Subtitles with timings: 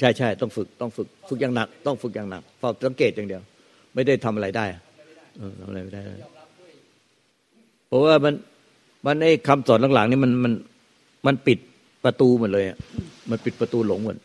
[0.00, 3.42] ใช่ใช่ต้องฝึกต้องฝึกฝึกอย่างหนัก ต้องฝึกอย่างหนักเฝ้าสังเกตอย่างเดียว
[3.94, 4.66] ไม่ได้ทำอะไรได้
[5.60, 6.02] ทำอะไรไม่ได้
[7.88, 8.34] เพราะว่ามัน
[9.06, 10.52] มันไอ้คำสอนหลังๆนี่มันมัน
[11.26, 11.58] มันปิด
[12.04, 12.78] ประตูหมดเลยอะ
[13.30, 14.16] มันปิดประตูหลงหมด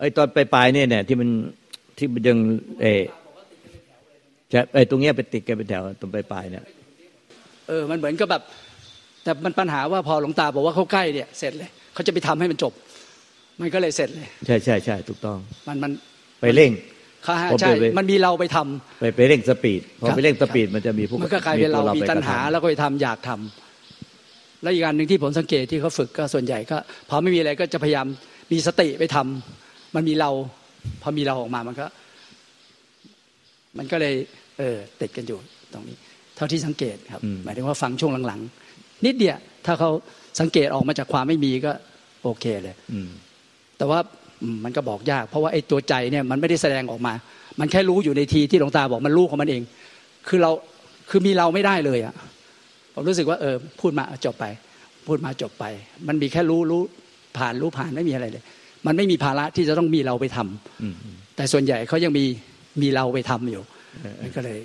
[0.00, 1.28] ไอ้ตอนปลายๆเนี่ยเนี่ยที่มัน
[1.98, 2.38] ที่มันยัง
[2.80, 2.86] เอ
[4.52, 6.64] จะไอ้ตรงเนี้ยไปติดกันเป็นแถวตรงปลายๆเนี่ย
[7.68, 8.42] เออมันเหมือนกับแบบ
[9.22, 12.72] แต่มันปัญหาว่าพอหลวงตาบอกว่าเขาใกล้เนี่ย เสร็จเลยเขาจะไปทำให้มันจบ
[13.60, 15.38] มันก็เลยเสร็จเลย ใช่ใช่ใช่ถูกต้อง
[15.68, 15.90] มันมัน
[16.40, 16.72] ไปเร่ง
[17.26, 26.76] ค่ะผมใช่ไปมันมีเราไปทำไปไปเร่ง speed พอครับไปเร่ง speed มันจะมีพวกมันก็กลายเป็นเราตัวมีไปตัณกระหาทำแล้วก็ไปทำอยากทำแล้วอีกอันหนึ่งที่ผมสังเกตที่เขาฝึกก็ส่วนใหญ่ก็
[27.08, 28.06] พอไม่มีอะไรก็จะพยายาม
[28.52, 30.30] มีสติไปทำมันมีเรา
[31.02, 31.86] พอมีเราออกมามันก็
[33.78, 34.14] มันก็เลย
[34.58, 35.38] เออติดกันอยู่
[35.72, 35.96] ตรงนี้
[36.36, 39.90] เท่าที่สังเกตครับอืมหมายถึงว่าฟังช่วงหลังๆนิดเดียวถ้าเขา
[40.40, 41.72] สังเกตออกมาจากความไม่มีก็
[42.22, 43.10] โอเคเลยอืม
[43.78, 43.98] แต่ว่า
[44.42, 47.14] อืมมันก็บอกยาก เพราะว่าไอ้ตัวใจเนี่ยมันไม่ได้แสดงออกมา
[47.60, 49.62] มันแค่รู้อยู่ในทีที่หลวงตาบอกมันรู้ของมันเอง
[50.28, 50.50] คือเรา
[51.10, 52.14] คือมีเราไม่ได้เลยอะ
[52.94, 54.44] ผมรู้สึกว่าเออพูดมาจบไป
[55.06, 55.64] พูดมาจบไป
[56.08, 56.82] มันมีแค่รู้รู้
[57.38, 58.42] ผ่านรู้ผ่านไม่มีอะไรเลย
[58.86, 60.94] มันไม่มีภาระที่จะต้องมีเราไปทำอืม
[61.36, 62.24] แต่ส่วนใหญ่เขายังมี
[62.82, 63.62] มีเราไปทำอยู่
[64.02, 64.58] เออมันก็เลย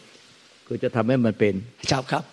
[0.68, 1.54] คือจะทำให้มันเป็น
[1.92, 2.24] จับครับ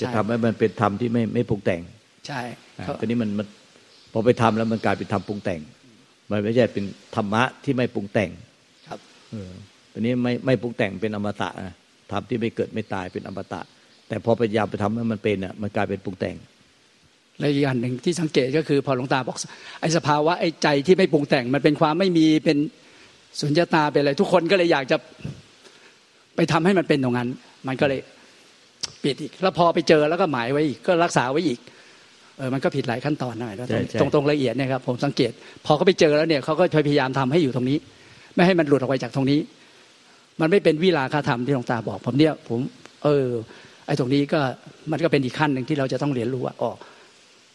[0.00, 1.80] จะใช่ทำให้มันเป็นธรรมที่ไม่ไม่ปรุงแต่ง
[2.26, 2.40] ใช่
[2.78, 3.46] อ่าเขาตอนนี้มันมัน
[4.12, 5.60] พอไปทำแล้วมันกลายเป็นธรรมปรุงแต่ง
[6.30, 6.84] มันไม่ใช่เป็น
[7.14, 8.30] ธรรมะที่ไม่ปรุงแต่ง
[8.88, 8.98] ครับ
[9.30, 9.52] เออ
[9.92, 11.74] ตอนนี้ไม่ไม่ปรุงแต่งเป็นอมตะนะ
[12.10, 13.60] ธรรมที่ไม่เกิดไม่ตายเป็นอมตะ
[14.08, 16.36] แต่พอพยายามไปทำให้มันเป็นอะมันกลายเป็นปรุงแต่ง
[17.38, 19.36] และอีกอันหนึ่งที่สังเกตก็คือพอหลวงตาบอก
[19.80, 22.58] ไอ้สภาวะไอ้ใจที่ไม่ปรุงแต่งมันเป็นความไม่มีเป็น
[23.40, 24.96] สุญญตาเป็นอะไรทุกคนก็เลยอยากจะ
[26.36, 27.28] ไปทำให้มันเป็นตรงนั้น
[27.66, 28.00] มันก็เลย
[29.02, 31.58] ปิดอีก แล้วพอไปเจอแล้วก็หมายไว้อีกก็รักษาไว้อีก
[32.38, 35.32] เออมันก็ผิดหลายขั้นตอนหน่อยแล้วใช่ใช่ตรงตรงละเอียดเนี่ยครับผมสังเกต
[35.66, 37.78] พอเขาไปเจอแล้วเนี่ยเขาก็พยายามทำให้อยู่ตรงนี้
[38.34, 39.40] ไม่ให้มันหลุดออกไปจากตรงนี้
[40.40, 42.60] มันไม่เป็นวิลาคาธรรมที่หลวงตาบอก ผมเนี่ยผม
[43.04, 43.26] เออ
[43.86, 44.40] ไอ้ตรงนี้ก็
[44.92, 46.70] มันก็เป็นอีกขั้นหนึ่งที่เราจะต้องเรียนรู้ว่าอ๋อ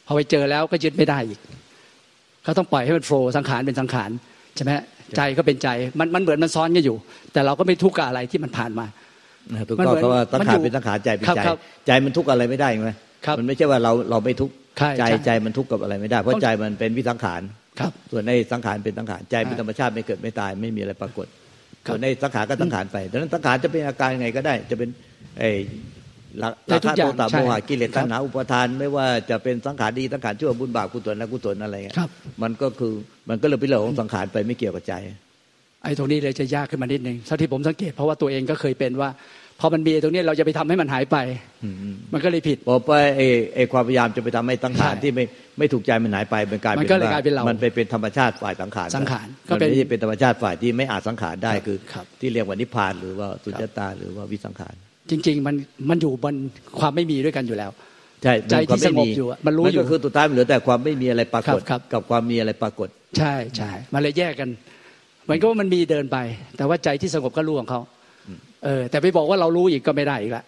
[0.05, 1.39] พอไปเจอแล้วก็ยึดไม่ได้อีก
[2.45, 4.09] ก็ต้องปล่อยให้มันโฟล์สังขารเป็นสังขาร
[4.55, 4.71] ใช่ไหม
[5.17, 5.67] ใจก็เป็นใจ
[6.00, 6.97] มันมันเหมือนมันซ้อนกันอยู่
[7.33, 8.85] แต่เราก็ไม่ทุกข์กับอะไรที่มันผ่านมา
[9.53, 12.91] นะถูกมันต้องเหมือนเพราะว่าสังมันขารอยู่เป็นสังขารใจเป็นครับใจครับใจมันทุกข์อะไรไม่ได้ไหม
[13.25, 17.41] ครับมันไม่ใช่ว่าเราเราไม่ทุกข์ ใช่ใจใช่ใจมันทุกข์กับอะไรไม่ได้ เพราะใจมันเป็นวิสังขาร
[17.79, 21.28] ครับ ส่วนในสังขารเป็นสังขารใจเป็นอ่าธรรมชาติไม่เกิดไม่ตายไม่มีอะไรปรากฏ
[21.85, 24.89] ครับส่วนในสังขารก็สังขารไปดังนั้นสังขารจะเป็นอาการยังไงก็ได้ จะเป็น
[25.39, 25.50] ไอ้
[26.41, 32.09] ราได้ราทุคะกอย่าโทงสะใช่โมหะกิเลสครัตับณหาอุปาทาน ไม่ว่าจะเป็นสังขารดีสังขารชั่วบุญบาปกุศลอกุศลอะไรเงี้ยครับ
[32.44, 32.94] มันก็คือ
[33.29, 34.94] มันก็เลยเป็นเรื่องของสังขารไปไม่เกี่ยวกับใจ
[35.83, 39.09] ไอ้ตรงนี้เลยจะยากขึ้นมานิดนึงเท่าที่ผมสังเกตเพราะว่าตัวเองก็เคยเป็นว่า
[39.66, 41.18] พอมันมีตรงนี้เราจะไปทำให้มันหายไป
[41.63, 45.25] อืมอืมมันก็เลยผิดพอไปไอ้ไอ้ความพยายามจะไปทำให้สังขารใช่ที่ไม่
[45.59, 54.74] ไม่ถูกใจมันหายไปมันกลายมันเป็นก็เลยว่กลายเป็นเรา มันไปเป็นธรรมชาติฝ่ายสังขารสังขารก็มันเป็นไม่ใช่เป็นธรรมชาติฝ่ายที่ไม่อาจสังขารได้ครับคือครับที่เรียกว่านิพพานหรือว่าสุญญตาหรือว่าวิสังขาร
[55.09, 55.56] จริง ๆ มัน
[55.90, 56.35] มันอยู่บน
[56.80, 57.72] ความไม่มีด้วยกันอยู่แล้ว
[58.24, 64.50] ใช่ใจที่มันความไม่สงบอยู่อะมันรู้อยู่ก็คือสุดท้ายมันเหลือแต่ความไม่มีอะไรปรากฏครับครับกับความมีอะไรปรากฏ ใช่ใช่มันเลยแยกกัน
[65.24, 66.18] เหมือนกับว่ามันมีเดินไป
[66.57, 67.81] แต่ว่าใจที่สงบก็รู้ของเขา
[68.63, 70.44] เออ แต่ไปบอกว่าเรารู้อีกก็ไม่ได้อีกละ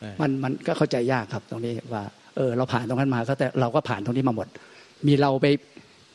[0.00, 2.02] ใช่มันมันก็เข้าใจยากครับตรงนี้ว่า
[2.36, 4.48] เออ เราผ่านตรงนั้นมาก็แต่เราก็ผ่านตรงนี้มาหมด
[5.08, 5.46] มีเราไป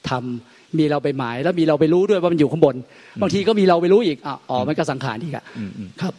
[0.09, 2.75] ทำมีเราไปหมายแล้วมีเราไปรู้ด้วยว่ามันอยู่ข้างบน
[3.21, 6.13] บางทีก็มีเราไปรู้อีกอะอ๋อมันก็สังขารอีกอะอืมอืมครับ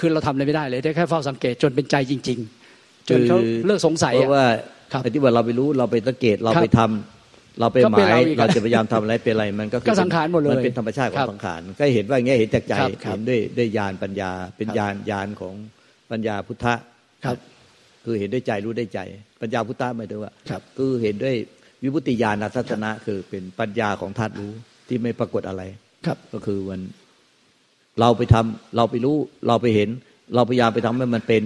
[0.00, 2.38] คือเราทำอะไรไม่ได้เลยได้แค่เฝ้าสังเกตจนเป็นใจจริง
[2.74, 4.46] ๆ จนเขาคือเลิกสงสัยเพอะราะว่า
[4.92, 7.19] ครับไอ้ที่ว่าเราไปรู้เราไปสังเกตเราครับไปทำ
[7.60, 15.54] เราไปก็หเป็นมายเราอีกอะเราจะพยายามทำอะไรเป็นอะไรมันก็คือก็สังขารหมดเลยมันเป็นธรรมชาติขอครังบสังขารก็เห็นว่าอย่างเงี้ยเห็นจากใจครับครับเห็นด้วยด้วยญาณปัญญา เป็นครับญาณญาณของ
[16.10, 16.74] ปัญญาพุทธะ
[17.24, 17.36] ครับ
[18.04, 19.00] คือเห็นด้วยใจรู้ด้วยใจ
[19.40, 21.34] ปัญญาพุทธะหมายถึงว่าครับคือเห็นด้วย
[21.82, 24.52] วิมุตติญาณทัศนะคือเป็นปัญญาของธาตุรู้
[24.88, 25.62] ที่ไม่ปรากฏอะไร
[26.06, 26.80] ครับ ก็คือมัน
[28.00, 29.16] เราไปทำเราไปรู้
[29.48, 29.88] เราไปเห็น
[30.34, 31.42] เราพยายามไปทำให้มันเป็น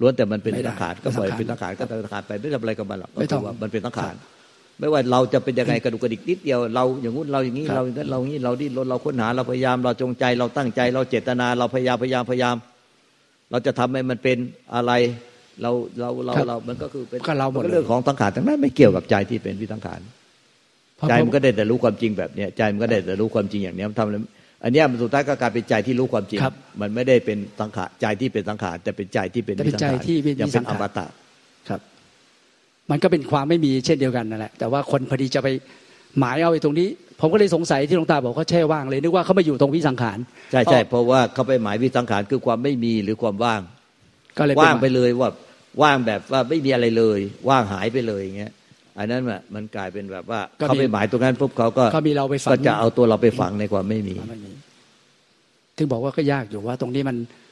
[0.00, 4.37] ล้วนแต่มันเป็นไม่ได้สังขารก็ปล่อยสังขารเป็นสังขารก็เป็นสังขารไปไม่ทำอะไรกับมันหรอกก็ไม่ต้คือองว่ามันเป็นสังขารครับ
[4.80, 12.56] ไม่ว่าเราจะเป็นยังไงกระดุกกระดิกนิดเดียวเราอย่างงู้นเราอย่างนี้ครับเราอย่างนั้นเราอย่างนี้เราดิ้นรนเราค้นหาเราพยายามเราจงใจเราตั้งใจ เราเจตนา เราพยายามพยายามพยายาม
[13.50, 14.38] เราจะทำให้มันเป็น
[14.74, 14.92] อะไร
[15.62, 15.70] เรา
[16.00, 20.00] เราเราครับเรามันก็คือเป็นก็เราหมดเลยเรื่องของสังขารทั้งนั้นไม่เกี่ยวกับใจที่เป็นวิสังขาร
[20.96, 24.16] เพราะใจผมมันก็ได้แต่รู้ความจริงแบบเนี้ยใจมันก็ได้แต่รู้ความจริงอย่างเนี้ยมันทำอะไร
[24.64, 31.06] อันเนี้ยมันสุดท้ายก็กลายเป็นใจที่รู้ความจริงครับมันไม่ได้เป็นสังขารใจที่เป็นสังขารแต่เป็นใจที่เป็นแต่เป็นวิสังขารใจที่เป็นยังวิสัเป็นงอขารมตะ
[31.68, 31.80] ครับ
[32.90, 35.48] มันก็เป็นความไม่มีเช่นเดียวกันนั่นแหละแต่ว่าคนพอดีจะไป
[36.18, 36.88] หมายเอาไอ้ตรงนี้
[37.20, 40.18] ผมก็เลยสงสัยที่หลวงตาบอกเขาแช่ว่างเลยนึกว่าเขามาอยู่ตรงวิสังขาร
[40.52, 43.60] ใช่ใช่อ๋อเพราะว่าเขาไปหมายวิสังขารคือความไม่มีหรือความว่าง
[44.38, 45.30] ก็เลยว่างไปหมยเลยว่า
[45.82, 47.18] ว่างแบบว่าไม่มีอะไรเลย
[47.48, 48.52] ว่างหายไปเลยอย่างเงี้ย
[48.98, 54.52] อันนั้นน่ะมันกลายเป็นแบบว่าก็มีเขาไปหมายตรงนั้นปุ๊บเขาก็ก็มีเราไปฝังก็จะเอาตัวเราไปฝังในความไม่มีไม่มี
[55.76, 57.47] ถึงบอกว่าก็ยากอยู่ว่าตรงนี้มันมันมัน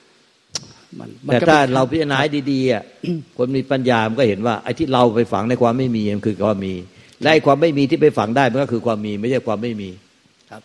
[1.33, 2.83] แต่ก็ถ้าป็นเราพิจารณาให้ดีๆอะ
[3.37, 6.75] คนมีปัญญามันก็เห็นว่าไอ้ที่เราไปฝังในความไม่มีมันคือความมี
[7.23, 9.91] และไอ้ความไม่มีที่ไปฝังได้มันก็คือความมีไม่ใช่ความไม่มี
[10.51, 10.63] ครับ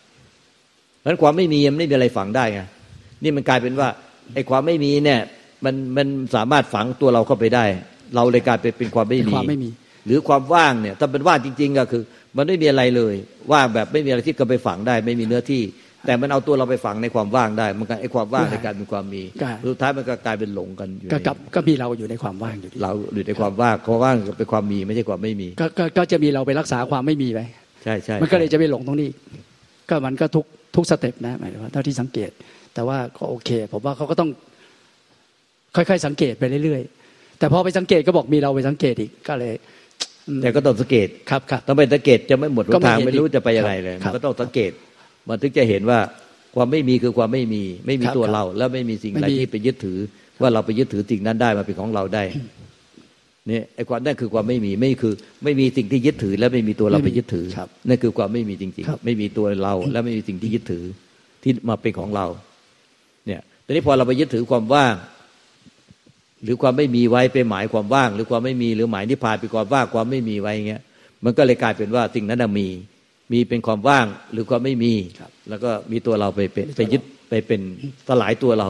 [0.98, 2.60] เพราะฉะนั้นความไม่มีมันไม่มีอะไรฝังได้ไง
[3.22, 3.88] นี่มันกลายเป็นว่า
[4.34, 5.20] ไอ้ความไม่มีเนี่ย
[5.64, 7.64] มันมันสามารถฝังตัวเราเข้าไปได้
[8.14, 9.70] เราเลยกลายเป็นเป็นความไม่เป็นมีความไม่มี
[10.06, 12.02] หรือความว่างเนี่ย ถ้าเป็นว่างจริง ๆ ก็คือ
[12.36, 13.14] มันไม่มีอะไรเลย
[13.52, 15.62] ว่างแบบไม่มีอะไรที่จะไปฝังได้ ไม่มีเนื้อที่
[16.06, 27.40] แต่มันเอาตัวเราไปฝังในความว่างได้ มันก็ไอ้ความว่างในการเป็นความมีก็สุดท้ายมันก็กลายเป็นหลงกันอยู่ก็ในกับก็มีเราอยู่ในความว่างอยู่ดีเราอยู่ในความว่างความว่างเป็นความมีไม่ใช่ความไม่มีก็ก็ก็จะมีเราไปรักษาความไม่มีไป
[27.84, 29.10] ใช่ใช่มันก็เลยจะไปหลงตรงนี้
[29.88, 30.44] ก็มันก็ทุก
[30.76, 32.30] ทุกสเต็ปนะหมายถึงว่าเท่าที่สังเกต
[32.74, 34.30] แต่ว่าก็โอเค ผมว่าเขาก็ต้อง
[35.76, 39.54] ค่อยๆ สังเกตไปเรื่อยๆ แต่พอไปสังเกตก็บอกมีเราไปสังเกตอีกก็เลย
[40.28, 44.70] อืมแต่ก็ต้องสังเกตครับครับต้องไปสังเกตจะไม่หมดหนก็ไม่ทางเห็นไม่รู้อีกจะไปยังไงเลยครัมับนก็ต้องสังเกต
[45.28, 45.98] มันถึงจะเห็นว่า
[46.54, 49.98] ความไม่มีคือความไม่มี ไม่มีครับตัวครับเรา แล้วไม่มีสิ่งอะไรไม่มีที่ไปยึดถือ
[50.40, 52.24] ว่าเราไปยึดถือสิ่งนั้นได้มาเป็นของเราได้
[53.48, 55.14] เนี่ยไอ้ความนั่นคือความไม่มีไม่คือ
[55.44, 60.84] ไม่มีสิ่งที่ยึดถือ และไม่มีตัวเราไปยึดถือครับนั่นคือความไม่มีจริงครับๆไม่มีตัวเรา และไม่มีสิ่งที่ยึดถือ
[61.42, 62.26] ที่มาเป็นของเรา
[63.26, 64.94] เนี่ยแต่นี้พอเราไปยึดถือความว่าง
[66.42, 70.82] หรือความไม่มีไว้ไปหมายความว่าง หรือความไม่มีหรือหมายนิพพานเป็นความว่างความไม่มีไว้อย่างเงี้ย
[71.24, 72.68] มันก็เลยกลายเป็นว่าสิ่งนั้นนะมี
[73.32, 77.60] มีเป็นความว่างหรือความไม่มีครับแล้วก็มีตัวเราไปเป็นไปยึดไปเป็น
[78.08, 78.68] สลายตัวเรา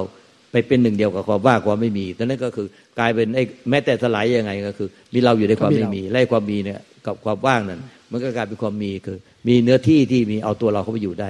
[0.52, 2.66] ไปเป็นหนึ่งเดียวกับความว่างความไม่มีดังนั้นก็คือ
[2.98, 9.18] กลายเป็นไอ้แม้แต่สลายยังไงก็คือมีเราอยู่ในความไม่มีและไอ้ความมีเนี่ยกับความว่างนั้น มันก็กลายเป็นความมีคือ
[9.48, 11.28] มีเนื้อที่ที่มีเอาตัวเราเข้าไปอยู่ได้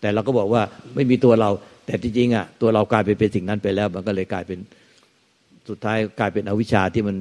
[0.00, 0.62] แต่เราก็บอกว่า
[0.94, 1.50] ไม่มีตัวเรา
[1.86, 4.58] แต่จริงๆอะตัวเรากลายไปเป็นสิ่งนั้นไปแล้ว มันก็เลยกลายเป็น
[5.68, 7.16] สุดท้ายกลายเป็นอวิชชาที่มัน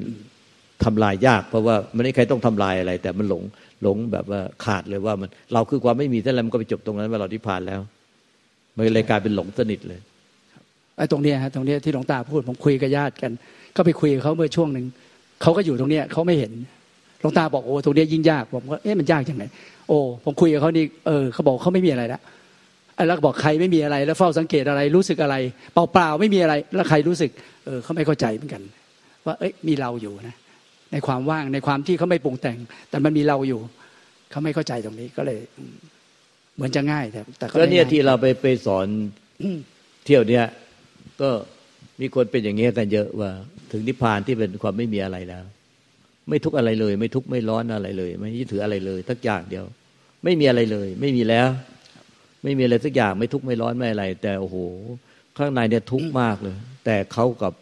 [0.85, 3.43] ทำลายยาก เพราะว่ามันไม่ใครต้องทำลายอะไร แต่มันหลง
[3.83, 7.79] หลงแบบว่าขาดเลยว่ามันเราคือความไม่มีท่านแล้วมันก็ไปจบตรงนั้นว่าเราที่ผ่านแล้ว
[8.75, 9.99] มันเลยกลายเป็นหลงสนิทเลย
[10.97, 13.31] ไอ้ตรงเนี้ยฮะตรงเนี้ยที่หลวงตาพูดผมคุยกับญาติกัน
[13.75, 14.85] ก็ไปคุยกับเขาเมื่อช่วงหนึ่ง
[15.41, 16.51] เขาก็อยู่ตรงเนี้ยเขาไม่เห็น
[17.19, 19.43] หลวงตาบอกโอ้ตรงเนี้ยยิ่งยากผมก็เอ๊ะมันยากยังไง
[19.87, 22.19] โอ้ผมคุยกับเขานี่เออเขาบอกเขาไม่มีอะไรละ
[22.95, 25.35] ไอ้แล้วก็บอกใครไม่มีอะไร แล้วเฝ้าสังเกตอะไรรู้สึกอะไร
[25.73, 27.31] เปล่าๆไม่มีอะไร แล้วใครรู้สึก
[27.65, 28.61] เออเขาไม่เข้าใจเหมือนกัน
[29.25, 30.35] ว่าเอ้ยมีเราอยู่นะ
[30.91, 32.57] ในความว่างในความที่เขาไม่ปรุงแต่ง
[32.89, 33.59] แต่มันมีเราอยู่
[34.31, 35.75] เขาไม่เข้าใจตรงนี้ก็เลยอืม
[36.55, 38.87] เหมือนจะง่ายแต่แต่ก็เนี่ยไม่ง่าที่เราไปไปสอน
[39.41, 39.57] อืม
[40.05, 40.45] เที่ยวเนี้ย
[41.21, 41.29] ก็
[42.01, 43.29] มีคนเป็นอย่างเงี้ยกันเยอะว่า
[43.71, 45.43] ถึงนิพพานที่เป็นความไม่มีอะไรแล้ว
[46.29, 49.65] ไม่ทุกข์อะไรเลย ไม่ทุกข์ไม่ร้อนอะไรเลย ไม่ยึดถืออะไรเลยทักอย่างเดียว
[50.23, 51.49] ไม่มีอะไรเลย ไม่มีแล้ว
[52.43, 54.55] ไม่มีอะไรสักอย่าง ไม่ทุกข์ไม่ร้อนไม่อะไร แต่โอ้โห
[55.37, 57.53] ข้างในเนี่ยทุกข์มากเลย แต่เขากับ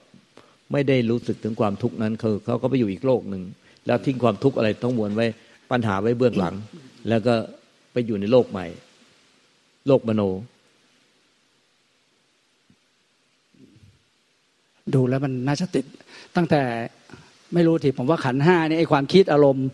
[0.72, 3.44] ไม่ได้รู้สึกถึงความทุกข์นั้นคือเขาก็ไปอยู่อีกโลกหนึ่ง
[3.88, 5.28] แล้วทิ้งความทุกข์อะไรทั้งมวลไว้
[5.72, 6.56] ปัญหาไว้เบื้องหลัง
[7.10, 7.36] แล้วก็
[7.94, 8.66] ไปอยู่ในโลกใหม่
[9.88, 10.22] โลกมโน
[14.94, 15.86] ดูแล้วมันน่าจะติด
[16.36, 16.62] ตั้งแต่
[17.54, 19.68] ไม่รู้ทีผมว่าขันห้านี่ไอความคิดอารมณ์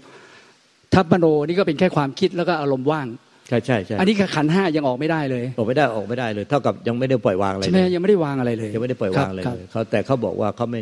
[0.93, 3.07] ทัพมโนนี่ก็เป็นแค่ความคิดแล้วก็อารมณ์ว่าง
[3.51, 10.81] ช่ใช่ใช่อันนี้คือขันธ์ห้ายังออกไม่ได้เลย ออกไม่ได้ออกไม่ได้เลย เท่ากับยังไม่ได้ปล่อยวางอะไรใช่ไหมเลยยังไม่ได้วางอะไรเลยยังไม่ได้ปล่อยวางอะไรคบเลยเขาแต่เขาบอกว่าเขาไม่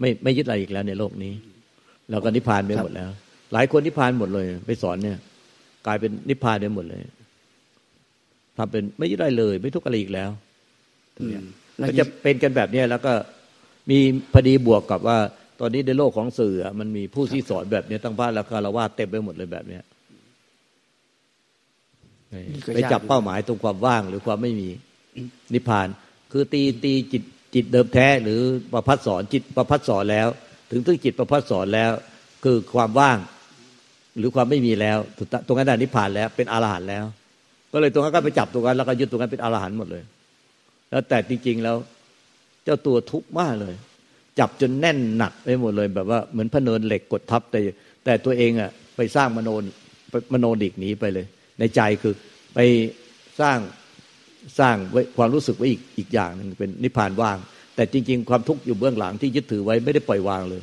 [0.00, 1.32] ไม่ไม่ยึดอะไรอีกแล้วในโลกนี้
[2.10, 3.10] เราก็นิพพานไปครับหมดแล้ว
[3.52, 5.18] หลายคนนิพพานหมดเลย ไปสอนเนี่ย
[5.86, 7.00] กลายเป็นนิพพานไปหมดเลย
[8.56, 10.30] ทำเป็นไม่ยึดอะไรเลย ไม่ทุกข์อะไรอีกแล้ว
[11.20, 11.44] อืม
[11.78, 13.12] แล้วก็จะเป็นกันแบบเนี้ยแล้วก็
[13.90, 13.98] มี
[14.32, 15.18] พอดีบวกกับว่า
[15.60, 19.89] ตอนนี้ในโลกของสื่ออะมันมีผู้ที่สอนแบบเนี้ยตั้งพระราคารวาสเต็มไปหมดเลยแบบเนี้ยนี่ก็
[22.74, 24.68] ไปยากจับเป้าหมายตรงความว่างหรือความไม่มี
[25.54, 25.88] นิพพาน
[26.32, 27.22] คือตีตีจิต
[27.54, 28.40] จิตเดิมแท้หรือ
[28.72, 30.28] ประพัดสอนจิตประพัดสอนแล้ว
[30.70, 31.90] ถึงถึงจิตประพัดสอนแล้ว
[32.44, 33.18] คือความว่าง
[34.18, 37.04] หรือความไม่มีแล้วสุดท้ายตรงนั้นได้นิพพานแล้วเป็นอรหันต์แล้ว
[37.72, 40.02] ก็เลยตรงนั้นก็ไปจับตรงนั้นแล้วก็ยึดตรงนั้นเป็นอรหันต์หมดเลย
[40.90, 41.76] แล้วแต่จริงๆแล้ว
[42.64, 43.74] เจ้าตัวทุกข์มากเลย
[44.38, 47.60] จับจนแน่นหนักไปหมดเลย แบบว่าเหมือนพะเนินเหล็กกดทับแต่
[48.04, 49.50] แต่ตัวเองอะไปสร้างมโน
[50.10, 51.26] ไปมโนดิกหนีไปเลย
[51.60, 52.14] ในใจคือ
[52.54, 52.58] ไป
[53.40, 53.58] สร้าง
[54.58, 57.38] สร้างไว้ความรู้สึกไว้อีกอีกอย่างหนึ่งเป็นนิพพานว่าง
[57.76, 60.62] แต่จริง ๆ ความทุกข์อยู่เบื้องหลังที่ยึดถือไว้ไม่ได้ปล่อยวางเลย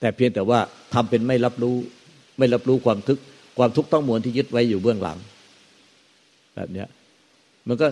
[0.00, 0.58] แต่เพียงแต่ว่า
[0.94, 1.76] ทำเป็นไม่รับรู้
[2.38, 3.22] ไม่รับรู้ความทุกข์
[3.58, 5.18] ความทุกข์ต้องมวลที่ยึดไว้อยู่เบื้องหลัง
[6.56, 6.88] แบบเนี้ย
[7.68, 7.86] มันก็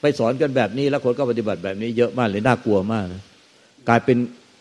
[0.00, 3.22] ไปสอนกันแบบนี้แล้วคนก็ปฏิบัติแบบนี้เยอะมากเลยน่ากลัวมากนะ
[3.88, 4.18] กลายเป็น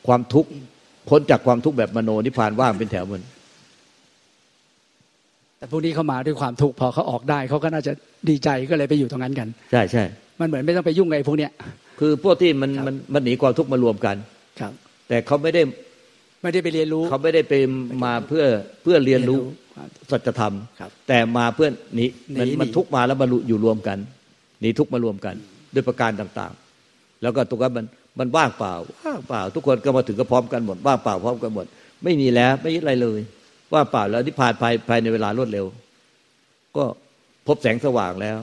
[0.08, 0.50] ความทุกข์
[1.10, 3.24] พ้นจากความทุกข์แบบมโนนิพพานว่างเป็นแถวมัน
[5.60, 7.92] แต่พวกนี้เขามาด้วยความทุกข์พอเขาออกได้เขาก็น่าจะ
[8.30, 10.04] ดีใจก็เลยไปอยู่ตรงนั้นกัน ใช่ใช่
[10.40, 11.52] มันเหมือนไม่ต้องไปยุ่งกับไอ้พวกเนี้ย
[12.00, 14.16] คือพวกที่มันครับมันมันหนีความทุกข์มารวมกัน
[14.60, 14.74] ครับ
[15.08, 15.62] แต่เขาไม่ได้
[16.42, 17.54] ไม่ได้ไปเรียนรู้เขาไม่ได้ไป
[18.04, 18.46] มาเพื่อ
[18.84, 19.40] เพื่อเรียนรู้
[19.78, 23.98] ครับสัจธรรมครับแต่มาเพื่อหนีหนีมันหนีมันทุกข์มาแล้วมาอยู่รวมกัน
[24.62, 25.36] หนีทุกข์มารวมกัน
[25.74, 27.86] ด้วยประการต่างๆ แล้วก็ตรงนั้นมัน
[28.20, 28.74] มันว่างเปล่า
[29.06, 31.66] ว่างเปล่า ทุกคนก็มาถึงก็พร้อมกันหมดว่างเปล่าพร้อมกันหมด
[32.04, 33.20] ไม่มีแล้วไม่ยึดอะไรเลย
[33.74, 35.66] ว่างเปล่าแล้วนิพพานภายภายในเวลารวดเร็ว
[36.78, 36.84] ก็
[37.48, 38.38] พบแสงสว่างแล้ว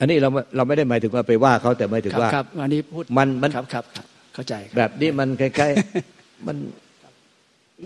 [0.00, 6.56] อันนี้เราเราไม่ได้หมายถึงว่าไปว่าเขาแต่หมายถึงครับว่าครับอันนี้พูดมันมันครับครับครับเข้าใจครับแบบนี้มันคล้ายๆมัน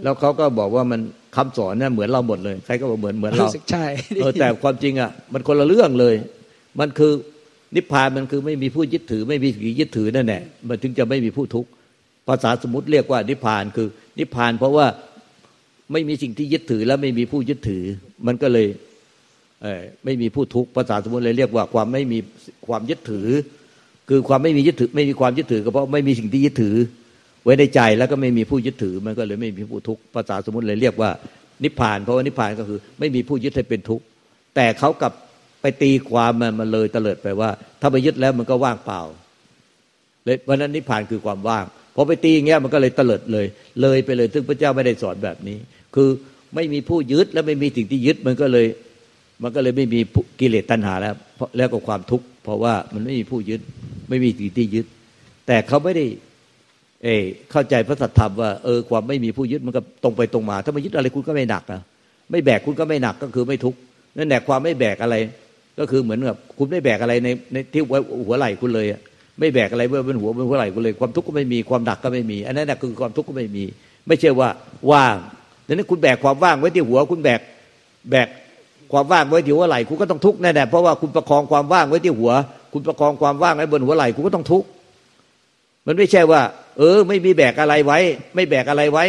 [0.02, 1.00] แล้วเขาก็บอกว่ามัน
[1.36, 6.14] คำสอนเนี่ยเหมือนเราหมดเลยใครก็บอกเหมือนเหมือนเรารู้สึกใช่เออแต่ความจริงอะ มันคนละเรื่องเลย
[6.80, 7.12] มันคือ
[7.76, 11.70] นิพพานมันคือไม่มีผู้ยึดถือ ไม่มีสิ่งยึดถือนั่นแหละมันถึงจะไม่มีผู้ทุกข์
[12.28, 14.86] ภาษาสมมติเรียกว่านิพพานคือ นิพพานเพราะว่า
[15.92, 17.84] ไม่มีสิ่งที่ยึดถือและไม่มีผู้ยึดถือ
[18.26, 18.66] มันก็เลย
[19.62, 22.18] เไม่มีผู้ทุกข์ภาษาสมมติเลยเรียกว่าความไม่มี
[22.66, 23.28] ความยึดถือ
[24.08, 26.76] คือความไม่มียึดถือ ไม่มีความยึดถือก็เพราะไม่มีสิ่งที่ยึดถือ
[27.44, 31.10] ไว้ในใจแล้วก็ไม่มีผู้ยึดถือ มันก็เลยไม่มีผู้ทุกข์ภาษาสมมติเลยเรียกว่า
[31.64, 34.04] นิพพาน เพราะว่านิพพานก็คือ ไม่มีผู้ยึดให้เป็นทุกข์
[34.56, 35.12] แต่เขากลับ
[35.60, 39.02] ไปตีความมันมันเลยเตลิดไปว่า ถ้าไปยึดแล้วมันก็ว่างเปล่า
[40.24, 41.64] เลยเพราะนั้นนิพพานคือความว่าง
[41.96, 43.46] พอไปตีอย่างเงี้ยมันก็เลยเตลิดเลย
[43.82, 45.58] เลยไปเลยซึ่งพระเจ้าไม่ได้สอนแบบนี้
[45.94, 46.08] คือ
[46.54, 48.66] ไม่มีผู้ยึดและไม่มีสิ่งที่ยึดมันก็เลย
[49.42, 50.00] มันก็เลยไม่มี
[50.40, 51.14] กิเลสตัณหาแล้ว
[51.56, 53.60] แล้วก็ความทุกข์เพราะว่ามันไม่มีผู้ยึด
[54.08, 54.86] ไม่มีสิ่งที่ยึด
[55.46, 56.04] แต่เขาไม่ได้
[57.04, 61.80] เออเข้าใจพระสัทธรรมว่าเออความไม่มีผู้ยึดมันก็ตรงไปตรงมา ถ้าไม่ยึดอะไรคุณก็ไม่หนักนะ
[62.30, 63.78] ไม่แบกคุณก็ไม่หนักก็คือไม่ทุกข์
[64.16, 65.16] นั่นแหละความไม่แบกอะไร
[65.78, 67.82] ก็คือเหมือนกับคุณไม่แบกอะไรในในที่
[68.26, 69.00] หัวไหล่คุณเลยอะ
[69.38, 73.64] ไม่แบกอะไรบนหัวบนหัวไหล่คุณเลย ความทุกข์ก็ไม่มีความหนักก็ไม่มี อันนั้นแหะคือความทุกข์ก็ไม่มี
[74.06, 74.48] ไม่ใช่ว่า
[74.90, 75.14] ว่าง
[75.66, 77.40] ดังนั้นคุณแบกความว่างไว้ที่หัว คุณแบก
[78.10, 78.28] แบก
[78.92, 82.32] ความว่างไว้ที่หัวไหล่คุณก็ต้องทุกข์แน่ๆเพราะว่าคุณประคองความว่างไว้ที่หัว
[82.72, 84.66] คุณประคองความว่างไว้บนหัวไหล่คุณก็ต้องทุกข์
[85.86, 86.40] มันไม่ใช่ว่า
[86.78, 87.98] เออ ไม่มีแบกอะไรไว้
[88.34, 89.04] ไม่แบกอะไรไว้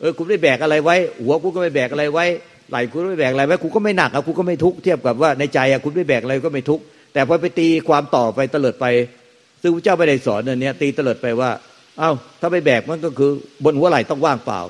[0.00, 2.24] เออคุณไม่แบกอะไรไว้ หัวคุณก็ไม่แบกอะไรไว้
[2.70, 8.86] ไหล่คุณไม่แบกอะไรไว้คุณก็ไม่หนักอะคุณก็ไม่ทุกข์เทียบกับว่าในใจอะคุณไม่แบกอะไรก็ไม่ทุกข์แต่พอไปตีความต่อไปเตลิดไป
[9.62, 11.50] ซึ่งพระเจ้าไม่ได้สอนอันเนี้ยตีเตลิดไปว่า
[11.98, 13.30] เอ้าถ้าไม่แบกมันก็คือ
[13.64, 14.60] บนหัวไหล่ต้องว่างเปล่า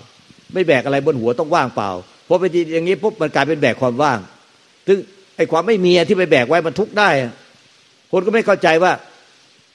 [0.55, 1.91] ไม่แบกอะไรบนหัวต้องว่างเปล่า
[2.29, 4.19] พอไปตีอย่างนี้ปุ๊บมันกลายเป็นแบกความว่าง
[4.87, 4.99] ซึ่ง
[5.37, 7.09] ไอ้ความไม่มีที่ไปแบกไว้มันทุกข์ได้
[8.13, 8.93] คนก็ไม่เข้าใจว่า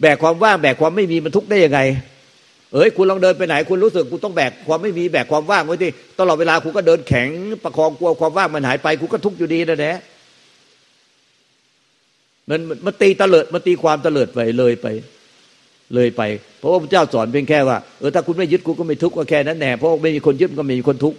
[0.02, 1.80] แบกความว่างแบกความไม่มีมันทุกข์ได้ยังไง
[2.74, 7.28] เอ้ยคุณลองเดินไปไหน คุณรู้สึกคุณต้องแบกความไม่มีแบกความว่างไว้ที่ตลอดเวลาคุณก็เดินแข็ง
[7.64, 9.98] ประคองกลัวความว่างมันหายไปคุณก็ทุกข์อยู่ดีนะแหละ
[12.50, 14.88] มันมันตีเตลิดมันตีความเตลิดไปเลยไป
[15.96, 16.22] เลยไป
[16.60, 21.18] เพราะว่าพระเจ้าสอนเพียงแค่ว่าเออถ้าคุณไม่ยึดคุณก็ไม่ทุกข์ก็แค่นั้นแน่เพราะไม่มีคนยึดก็ไม่มีคนทุกข์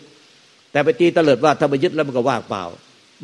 [0.72, 2.64] แต่ไปตีเตลิดว่าถ้าไปยึดแล้วมันก็ว่างเปล่า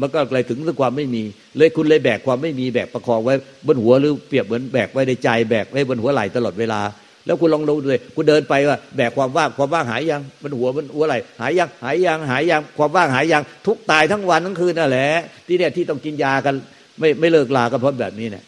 [0.00, 1.22] มันก็เลยถึงเรื่องความไม่มี
[1.56, 3.34] เลยคุณเลยแบกความไม่มีแบกประคองไว้
[3.66, 6.80] บนหัวหรือเปรียบเหมือนแบกไว้ในใจแบกไว้บนหัวไหล่ตลอดเวลา
[7.26, 15.08] แล้วคุณลองดูเลยคุณเดินไปว่าแบกความว่างความว่างหายยังบนหัวบนหัวไหล่หายยังหายยังหายยังความว่างหายยังทุกตายทั้งวันทั้งคืนนั่นแหละ
[15.46, 16.54] ที่เนี่ยที่ต้องกินยากัน
[16.98, 18.44] ไม่ไม่เลิกลากันเพราะแบบนี้เนี่ย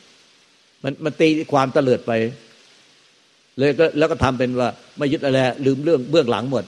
[0.84, 2.12] มันมันตีความเลิดไป
[3.58, 6.64] เลยก็แล้วก็ทำเป็นว่า ไม่ยึดอะไร ลืมเรื่องเบื้องหลังหมด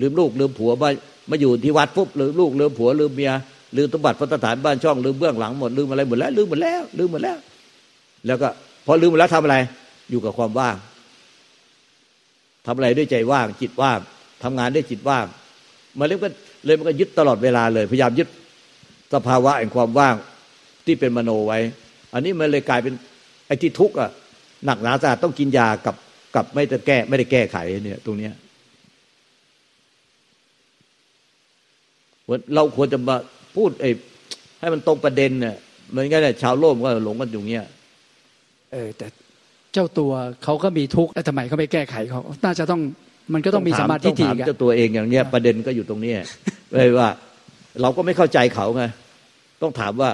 [0.00, 0.88] ลืมลูกลืมผัวมา
[1.30, 3.32] มาอยู่ที่วัดปุ๊บลืมลูกลืมผัวลืมเมีย
[3.76, 7.38] ลืมสมบัติพัฒฐานบ้านช่องลืมเบื้องหลังหมดลืมอะไรหมดแล้วลืมหมดแล้วลืมหมดแล้ว
[8.26, 8.48] แล้วก็
[8.86, 9.56] พอลืมหมดแล้วทำอะไร
[10.10, 10.76] อยู่กับความว่าง
[12.66, 13.98] ทำอะไรด้วยใจว่าง จิตว่าง
[14.42, 15.26] ทำงานด้วยจิตว่าง
[15.98, 16.28] มันเลยก็
[16.64, 18.28] เลยมันก็ยึดตลอดเวลาเลย พยายามยึด
[19.14, 20.14] สภาวะแห่งความว่าง
[20.86, 21.58] ที่เป็นมโนไว้
[22.14, 22.94] อันนี้มันเลยกลายเป็น
[23.46, 24.10] ไอ้ที่ทุกข์อะ
[24.66, 25.96] หนักหนาสาหัสต้องกินยากับ
[26.34, 28.34] กับไม่ได้แก้ไม่ได้แก้ไขเนี่ย ตรงเนี้ย
[32.54, 33.16] เราควรจะมา
[33.56, 33.90] พูดไอ้
[34.60, 35.56] ให้มันตรงประเด็นเนี่ย
[35.90, 37.66] เหมือนกันเนี่ยชาวโลกก็หลงกันอยู่เงี้ย
[38.72, 39.06] เออแต่
[39.72, 40.12] เจ้าตัว
[40.44, 42.80] เขาก็มีทุกข์แล้วทำไมเขาไม่แก้ไขเขาน่าจะต้อง
[43.34, 46.18] มันก็ต้องมีสมาธิต้องถี่ถามกันเจ้าตัวเองอย่างเนี้ยประเด็นก็อยู่ตรงเนี้ย
[46.72, 47.08] เลยว่า
[47.80, 48.84] เราก็ไม่เข้าใจเขาไง
[49.62, 50.10] ต้องถามว่า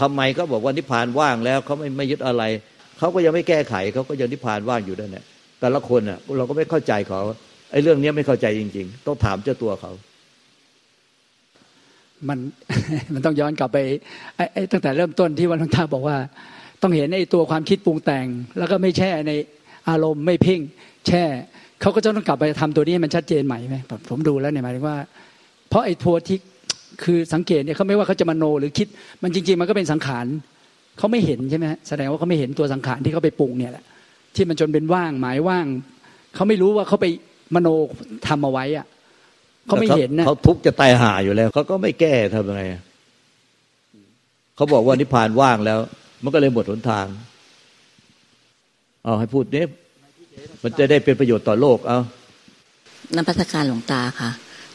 [0.00, 2.42] ทำไมเขาบอกว่านิพพานว่างแล้วเขาไม่ไม่ยึดอะไร
[2.98, 5.24] เขาก็ยังไม่แก้ไขเขาก็ยังนิพพานว่างอยู่นั่นแหละ
[5.60, 7.20] แต่ละคนอะ เราก็ไม่เข้าใจเขา
[7.72, 9.92] ไอ้เรื่องนี้ไม่เข้าใจจริง ๆ ต้องถามเจ้าตัวเขา
[12.28, 12.38] มัน
[13.14, 13.78] มันต้องย้อนกลับไป
[14.52, 16.16] ไอ้ตั้งแต่เริ่มต้นที่วันหลวงตาบอกว่า
[16.82, 18.26] ต้องเห็นไอ้ตัวความคิดปรุงแต่ง
[18.58, 19.32] แล้วก็ไม่แช่ใน
[19.88, 20.60] อารมณ์ไม่เพ่ง
[21.06, 21.24] แช่
[21.80, 24.96] เขาก็จะต้องกลับไปทำตัวนี้ให้มันชัดเจนใหม่ไหมผมผมดูแล้วเนี่ยหมายถึงว่า
[25.68, 26.38] เพราะไอ้ทัวที่
[27.02, 28.86] คือสังเกตเนี่ยเขาไม่ว่าเขาจะมโนหรือคิด
[29.22, 30.26] มันจริง ๆ มันก็เป็นสังขาร
[30.98, 33.84] เขาไม่เห็นใช่ไหมฮะแสดงว่าเขาไม่เห็นตัวสังขารที่เขาไปปรุงเนี่ยแหละ
[34.34, 35.66] ที่มันจนเป็นว่างหมายว่าง
[36.34, 37.06] เขาไม่รู้ว่าเขาไป
[37.54, 37.68] มโน
[38.26, 38.86] ทำเอาไว้อะ
[39.66, 42.62] เขาไม่เห็นนะเขาทุกข์จะตายห่าอยู่แล้วเขาก็ไม่แก้ทำยังไง
[44.56, 45.78] เขาบอกว่านิพพานว่างแล้ว
[46.22, 47.06] มันก็เลยหมดหนทาง
[49.04, 49.68] เอาให้พูดเนี้ย
[50.62, 51.98] มันจะได้เป็นประโยชน์ต่อโลกเอา
[53.14, 54.30] น้ำพัฒการหลวงตาค่ะ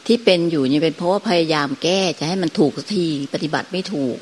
[0.07, 4.17] ที่เป็นอยู่นี่เป็นเพราะว่าพยายามแก้จะให้มันถูกทีปฏิบัติไม่ถูก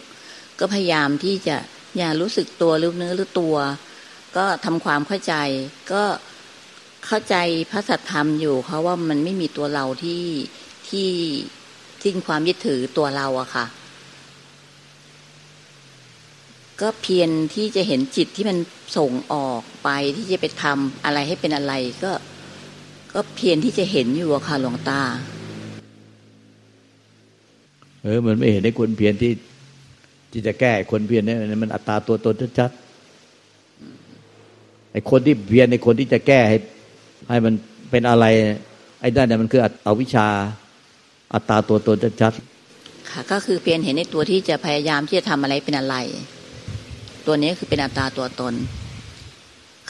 [0.60, 1.58] ก็พยายามที่จะ
[1.98, 3.56] อย่ารู้สึกตัวรู้เนื้อรู้ตัว
[4.36, 5.34] ก็ทำความเข้าใจ
[5.94, 6.04] ก็
[7.06, 7.36] เข้าใจ
[7.72, 10.24] พระสัทธรรมอยู่เขาว่ามันไม่มีตัวเราที่
[10.90, 11.10] ที่
[12.04, 13.66] ทิ้งความยึดถือตัวเราอะค่ะ
[16.82, 18.58] ก็เพียรที่จะเห็นจิตที่มัน
[18.98, 21.74] ส่งออกไปที่จะไปทำอะไรให้เป็นอะไร
[22.04, 22.12] ก็
[23.14, 25.02] ก็เพียรที่จะเห็นอยู่อะค่ะหลวงตา
[28.04, 29.32] เออมันไม่เห็นได้คนเพียรที่
[30.32, 36.58] ที่จะแก้คนเพียรเนี่ยมันอัตตาตัวตนชัดๆไอ้คนที่เพียรในคนที่จะแก้ให้
[37.30, 37.54] ให้มัน
[37.92, 38.26] เป็นอะไร
[39.02, 40.28] ไอ้ด้านเนี่ยมันคืออวิชชา
[41.34, 42.34] อัตตาตัวตนชัด
[43.10, 45.96] ค่ะ ก็คือเพียรเห็นในตัวที่จะพยายามที่จะทำอะไรเป็นอะไร
[47.28, 48.54] ตัวนี้คือเป็นอัตตาตัวตน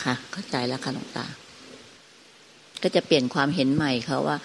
[0.03, 1.25] ค่ะ เข้าใจแล้วค่ะหลวงตา
[2.84, 4.38] ก็จะเปลี่ยนความเห็นใหม่เขาว่า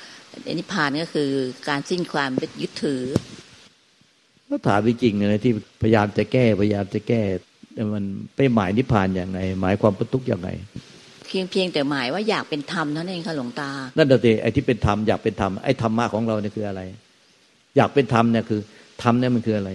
[0.58, 1.30] นิพพานก็คือ
[1.68, 2.30] การสิ้นความ
[2.62, 3.02] ยึดถือ
[4.50, 7.22] ก็ถามจริงๆนะที่พยายามจะแก้พยายามจะแก้
[7.74, 8.04] แต่มัน
[8.36, 10.48] ไปหมายนิพพานอย่างไง หมายความพ้นทุกข์อย่างไง
[11.26, 16.80] เพียงเพียงแต่หมายว่าอยากเป็นธรรมเท่านั้นเองค่ะหลวงตา นั่นเองไอ้ที่เป็นธรรมอยากเป็นธรรมไอ้ธรรมะของเราเนี่ยคืออะไร
[17.76, 18.60] อยากเป็นธรรมเนี่ยคือ
[19.02, 19.70] ธรรมเนี่ยมันคืออะไร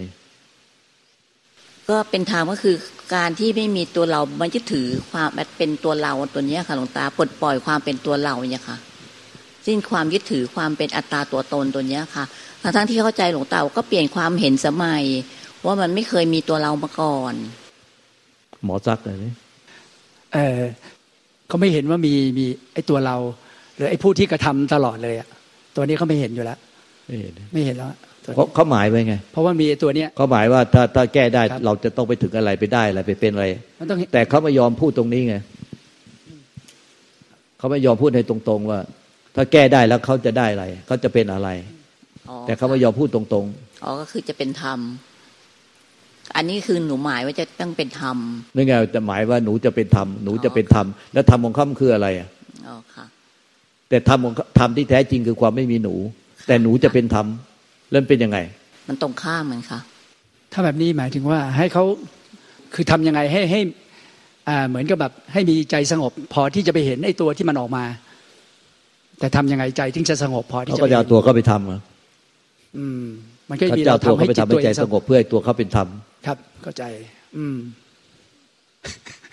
[1.90, 2.76] ก็เป็นธรรมก็คือ
[3.14, 8.76] การที่ไม่มีตัวเรามันยึดถือความเป็นตัวเราตัวเนี้ยค่ะหลวงตาปลดปล่อยความเป็นตัวเราเนี่ยค่ะ
[9.66, 12.24] สิ้นความยึดถือความเป็นอัตตาตัวตนตัวเนี้ยค่ะ
[12.62, 15.04] ทั้งทั้งที่เข้าใจหลวงตาก็เปลี่ยนความเห็นสมัย
[15.66, 17.34] ว่ามันไม่เคยมีตัวเรามาก่อน
[18.64, 19.32] หมอซักเลยนี่
[20.34, 20.60] เออ
[21.48, 23.16] เขาไม่เห็นว่ามีมีไอ้ตัวเรา
[23.76, 25.28] หรือไอ้ผู้ที่กระทำตลอดเลยอะ
[25.76, 26.58] ตัวนี้เขาไม่เห็นอยู่แล้ว
[27.06, 33.46] ไม่เห็นไม่เห็นแล้วอะตัวเขาเขาหมายไว้ไง เพราะว่ามีไอ้ตัวเนี้ยเขาหมายว่าถ้าถ้าแก้ได้ครับเราจะต้องไปถึงอะไรไปได้อะไรไปเป็นอะไร
[33.78, 35.36] มันต้องเห็นแต่เขาไม่ยอมพูดตรงนี้ไง
[37.58, 38.80] เขาไม่ยอมพูดให้ตรง ๆ ว่า
[39.34, 41.48] ถ้าแก้ได้แล้วเขาจะได้อะไรเขาจะเป็นอะไร
[42.28, 43.46] อ๋อแต่เขาไม่ยอมพูดตรง
[43.84, 44.78] อ๋อก็คือจะเป็นธรรม
[46.36, 52.28] อันนี้คือหนูหมายว่าจะต้องเป็นธรรมๆนี่ไงแต่หมายว่าหนูจะเป็นธรรมหนูจะเป็นธรรมแล้วธรรมของเขามันคืออะไรอะ
[52.66, 53.04] อ๋อค่ะ
[53.88, 55.94] แต่ธรรมของเขาธรรมที่แท้จริงคือความไม่มีหนู
[56.46, 57.26] แต่หนูจะเป็นธรรม
[57.90, 58.38] แล้วมันเป็นยังไง
[58.88, 59.80] มันตรงข้ามเหมือนค่ะ
[60.52, 61.84] ถ้าแบบนี้หมายถึงว่าให้เขา
[62.74, 63.60] คือทำยังไงให้ให้
[64.48, 67.84] อ่าเหมือนกับแบบให้มีใจสงบ พอที่จะไปเห็นไอ้ตัวที่มันออกมา
[69.22, 71.80] แต่ทำยังไงใจถึงจะสงบพอที่เขาจะก็จะเอาตัวเขาไปทำอะ
[72.78, 73.04] อืม
[73.50, 75.88] มันก็เขามีจะเราเอาตัวทำให้เขาไปจิตทำตัวให้ใจเองสงบเพื่อให้ตัวเขาเป็นธรรม
[76.26, 76.82] ครับเข้าใจ
[77.36, 77.56] อืม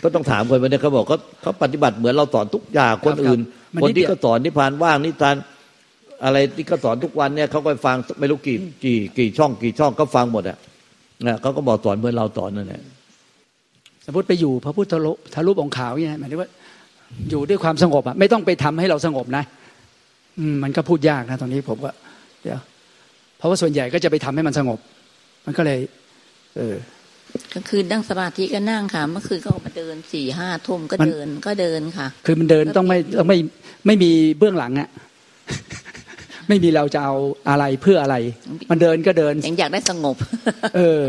[0.04, 5.36] ก็ต้องถามคนวันนี้เขาบอกเขาเขาปฏิบัติเหมือนเราสอนทุกอย่างคนอื่นครับมันคนนิดที่เดียวเขาสอนนิพพานว่างนิทาน
[6.24, 10.58] อะไรที่เขาสอนทุกวันเนี่ยเขาก็ฟังไม่รู้กี่กี่กี่ช่องกี่ช่องก็ฟังหมดอะ
[11.28, 12.82] นะเขาก็บอกสอนเหมือนเราสอนนั่นแหละ
[14.06, 16.50] สมมติไปอยู่พระพุทธรูปทรูปองค์ขาวเนี่ยหมายถึงว่า
[17.30, 19.59] อยู่ด้วยความสงบอะไม่ต้องไปทำให้เราสงบนะอื
[20.54, 21.92] มมันก็พูดยากนะตรงนี้ผมก็
[22.42, 22.60] เดี๋ยว
[23.38, 24.80] เพราะว่าส่วนใหญ่ก็จะไปทำให้มันสงบ
[25.46, 25.80] มันก็เลย
[26.58, 26.76] เออ
[27.54, 33.38] กลางคืนนั่งสมาธิก็นั่งค่ะเมื่อคืนก็ออกมาเดินสี่ห้าทุ่มก็มันเดินก็เดินค่ะ คือมันเดินต้องไม่ต้องไม่
[33.86, 34.90] ไม่มีเบื้องหลังอะ
[36.48, 37.16] ไม่มีเราจะเอา
[37.50, 38.16] อะไรเพื่ออะไร
[38.70, 40.16] มันเดินก็เดินยังอยากได้สงบ
[40.76, 41.06] เออ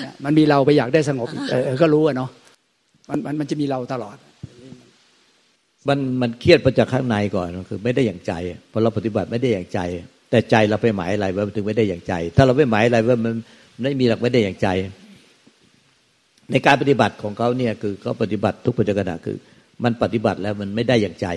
[0.00, 2.30] เนี่ยมันมีเราไปอยากได้สงบอีกเออเออก็รู้อะเนาะ
[3.08, 4.16] มันมันมันจะมีเราตลอด
[5.88, 8.32] มันมันเครียดมาจากข้างในก่อนคือ ไม่ได้อย่างใจ
[8.72, 9.80] พอเราปฏิบัติไม่ได้อย่างใจ
[10.30, 13.34] แต่ใจเราไปหมายอะไรไว้มันถึงไม่ได้อย่างใจ ถ้าเราไม่หมายอะไรไว้มัน
[13.82, 14.68] ไม่มีหลักไม่ได้อย่างใจ
[16.50, 19.36] ในการปฏิบัติของเขาเนี่ยคือเขาปฏิบัติทุกปัจจุบันคือ
[19.84, 21.28] มันปฏิบัติแล้วมันไม่ได้อย่างใจ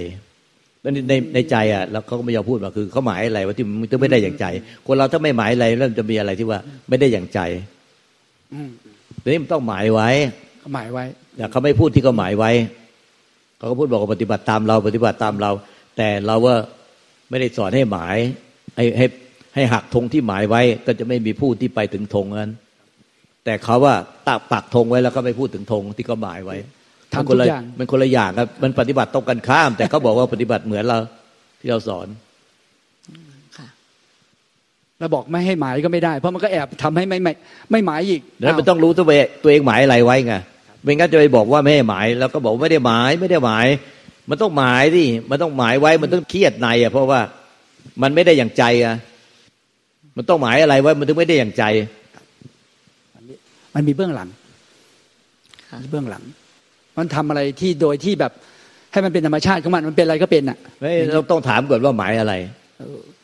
[0.82, 4.46] แล้วในในในใจอะแล้วเขาก็ไม่ยอมพูดมาคือเขาหมายอะไรว่าที่มันจะไม่ได้อย่างใจ
[4.86, 6.60] คนเราถ้าไม่หมายอะไรแล้วมันจะมีอะไรที่ว่า
[6.90, 7.40] ไม่ได้อย่างใจ
[8.54, 8.70] อืม
[9.22, 10.10] ทีนี้มันต้องหมายไว้
[10.64, 11.04] ก็หมายไว้
[11.36, 12.52] แต่เขาไม่พูดที่เขาหมายไว้
[13.60, 15.52] เขาก็พูดบอกว่าปฏิบัติตามเราปฏิบัติตามเรา
[15.98, 16.56] แต่เราว่า
[17.30, 18.18] ไม่ได้สอนให้หมาย
[18.78, 19.06] ให้ให้
[19.56, 22.52] ให้หักธงที่หมายไว้ ก็จะไม่มีผู้ที่ไปถึงธงนั้น
[23.46, 23.96] แต่เขาว่า
[24.28, 26.58] ตักปักธงไว้แล้วก็ไม่พูดถึงธงที่เขาหมายไว้
[27.14, 31.00] ทำมันคทุนกละอย่างมันคนละอย่างครับมันปฏิบัติตรงกันข้าม แต่เขาบอกว่าปฏิบัติเหมือนเรา
[31.60, 32.08] ที่เราสอน
[33.58, 33.68] ค่ะ
[35.00, 37.34] แล้วบอกไม่ให้หมายก็ไม่ได้ เพราะมันก็แอบทำให้ไม่ไม่
[37.72, 40.36] ไม่หมายอีกแล้วมันอ้าวต้องรู้ตัวเองตัวเองหมายอะไรไว้ไง
[40.84, 43.68] ไม่งั้นจะไปบอกว่าไม่ให้หมาย แล้วก็บอกไม่ได้หมายไม่ได้หมาย
[44.30, 47.20] มันต้องหมายดิมันต้องหมายไว้มันต้องเครียดในอะเพราะว่า
[48.02, 48.96] มันไม่ได้อย่างใจอะ
[50.18, 51.64] มันต้องหมายอะไรไว้มันถึงไม่ได้อย่างใจ
[53.74, 54.30] มันมีเบื้องหลัง
[55.70, 56.24] ค่ะมีเบื้องหลัง
[56.98, 58.32] มันทำอะไรที่โดยที่แบบ
[58.92, 62.34] ให้มันเป็นธรรมชาติของมันมันเป็นอะไรก็เป็นอะไม่เราต้องถามก่อนว่าหมายอะไร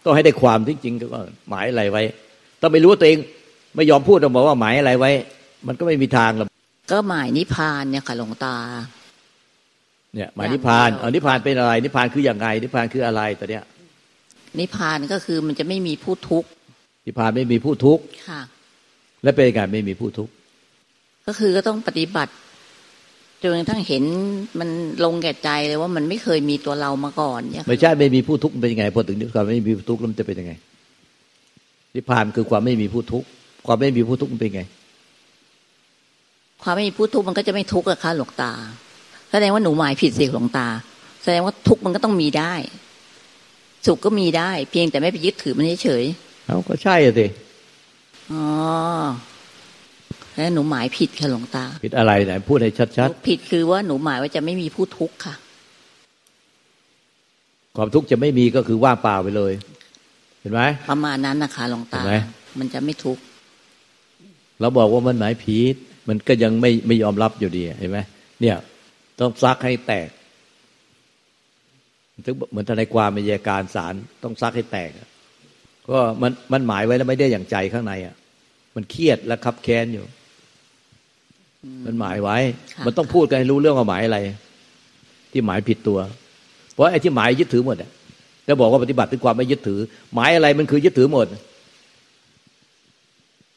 [0.06, 2.04] ต้องให้ได้ความที่จริงก็หมายอะไรไว้
[2.62, 3.18] ต้องไม่รู้ว่าตัวเอง
[3.76, 5.12] ไม่ยอมพูดต้องบอกว่าหมายอะไรไว้
[5.68, 6.48] มันก็ไม่มีทางหรอก
[6.92, 8.58] ก็หมายนิพพานเนี่ยค่ะหลวงตา
[10.16, 13.64] เนี่ยหมายนิพพานเอานิพพานเป็นอะไร นิพพานคืออย่างไง นิพพานคืออะไรตัวเนี้ย
[14.60, 16.48] นิพพานก็คือมันจะไม่มีผู้ทุกข์
[17.06, 18.42] นิพพานไม่มีผู้ทุกข์ค่ะ
[19.24, 20.34] และเป็นการไม่มีผู้ทุกข์
[21.28, 22.34] ก็คือก็ต้องปฏิบัติ
[23.42, 24.04] จนกระทั่งเห็น
[24.60, 24.70] มัน
[25.06, 30.54] ลงแก่ใจเลยว่ามันไม่เคยมีตัวเรามาก่อนเนี่ยค่ะไม่ใช่ไม่มีผู้ทุกข์มันเป็นยังไงพอถึงนิพพานไม่มีผู้ทุกข์แล้วมันจะเป็นยังไง
[31.96, 33.28] นิพพานคือความไม่มีผู้ทุกข์
[33.68, 34.64] ความไม่มีผู้ทุกข์มันเป็นไง
[36.68, 38.52] ความไม่มีผู้ทุกข์มันก็จะไม่ทุกข์อะค่ะหลวงตา
[39.32, 40.68] แสดงว่าหนูหมายผิดสิหลวงตา
[41.24, 42.54] แสดงว่าทุกข์มันก็ต้องมีได้
[43.86, 46.04] สุขก็มีได้ เพียงแต่ไม่ไปยึดถือมันเฉย
[46.46, 48.44] เอาก็ใช่อะสิๆอ๋อ
[50.36, 59.54] แล้วหนูหมายผิดค่ะหลวงตา ผิดอะไรไหนพูดให้ชัดหนูผิดคือว่าหนูหมายว่าจะไม่มีผู้ทุกข์ค่ะๆความทุกข์จะไม่มีก็คือว่างเปล่าไปเลย
[60.42, 62.16] เห็นไหมประมาณนั้นนะคะหลวงตาเห็นไหม
[62.60, 63.22] มันจะไม่ทุกข์
[64.60, 65.76] เราบอกว่ามันหมายผิด
[66.08, 68.00] มันก็ยังไม่ไม่ยอมรับอยู่ดีเห็นไหม
[68.42, 68.56] เนี่ย
[69.20, 70.10] ต้องซักให้แตก
[72.26, 75.10] ถึงเหมือนทนายความมียการศาลต้องซักให้แตกอะ
[75.90, 78.16] ก็มันมันหมายไว้แล้วไม่ได้อย่างใจข้างในอะ
[78.76, 80.06] มันเครียดและคับแค้นอยู่
[81.86, 82.38] มันหมายไว้
[82.74, 84.20] ค่ะมันต้องพูดกันให้รู้เรื่องว่าหมายอะไร
[85.32, 86.00] ที่หมายผิดตัว
[86.72, 87.90] เพราะไอ้ที่หมายยึดถือหมดอะ
[88.46, 89.80] แล้วบอกว่าปฏิบัติด้วยความไม่ยึดถือ
[90.14, 91.28] หมายอะไรมันคือยึดถือหมด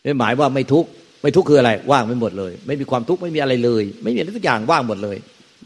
[0.03, 0.89] ไม่หมายว่าไม่ทุกข์
[1.23, 5.17] ไม่ทุกข์คืออะไร ว่างไม่หมดเลย ไม่มีความทุกข์ไม่มีอะไรเลย ไม่มีอะไรทุกอย่างว่างหมดเลย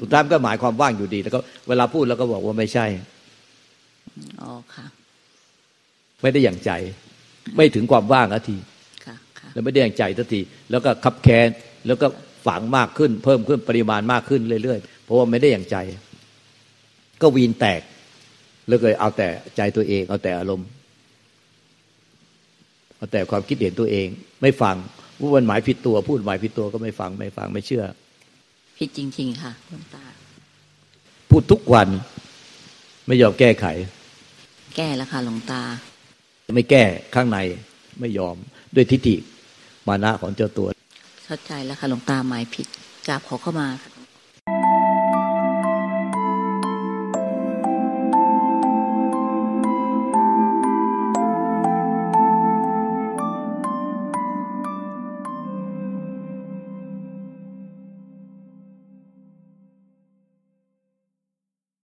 [0.01, 2.87] สุดท้ายมันก็หมายความว่างอยู่ดี แล้วก็เวลาพูดแล้วก็บอกว่าไม่ใช่
[4.41, 4.87] อ๋อค่ะ
[6.23, 6.71] ไม่ได้อย่างใจ
[7.57, 8.57] ไม่ถึงความว่างสักที
[9.07, 11.49] ค่ะค่ะแล้วไม่ได้อย่างใจสักทีแล้วก็คับแค้น
[11.87, 12.07] แล้วก็
[12.47, 15.77] ฝังมากขึ้น เพิ่มขึ้นปริมาณมากขึ้นเรื่อยๆเพราะว่าไม่ได้อย่างใจ
[17.23, 17.81] ก็วีนแตก
[18.69, 20.69] แล้วเลยเอาแต่ใจตัวเอง เอาแต่อารมณ์
[22.97, 24.07] เอาแต่ความคิดเห็นตัวเอง
[24.43, 24.77] ไม่ฟัง
[25.23, 27.85] พูดวันหมายผิดตัว พูดหมายผิดตัวก็ไม่ฟังไม่ฟังไม่เชื่อ
[28.79, 30.05] ผิดจริง ๆ ค่ะหลวงตา
[31.31, 31.89] พูดทุกวัน
[33.07, 33.67] ไม่ยอมแก้ไข
[34.77, 35.63] แก้แล้วค่ะหลวงตา
[36.55, 36.83] ไม่แก้
[37.15, 37.39] ข้างใน
[38.01, 38.37] ไม่ยอม
[38.75, 39.17] ด้วยทิฏฐิ
[39.89, 40.69] มานะของเจ้าตัว
[41.25, 42.67] เข้าใจแล้วค่ะหลวงตาหมายผิด
[43.09, 43.91] กราบขอเข้ามาค่ะ